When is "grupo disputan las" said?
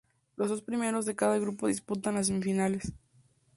1.37-2.25